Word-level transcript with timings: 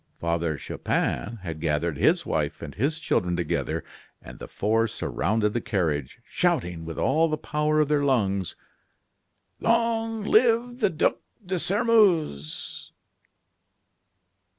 Father 0.17 0.57
Chupin 0.57 1.37
had 1.43 1.59
gathered 1.61 1.95
his 1.95 2.25
wife 2.25 2.63
and 2.63 2.73
his 2.73 2.97
children 2.97 3.35
together, 3.35 3.83
and 4.19 4.39
the 4.39 4.47
four 4.47 4.87
surrounded 4.87 5.53
the 5.53 5.61
carriage, 5.61 6.19
shouting, 6.25 6.85
with 6.85 6.97
all 6.97 7.29
the 7.29 7.37
power 7.37 7.79
of 7.81 7.87
their 7.87 8.03
lungs: 8.03 8.55
"Long 9.59 10.23
live 10.23 10.79
the 10.79 10.89
Duc 10.89 11.19
de 11.45 11.59
Sairmeuse!" 11.59 12.91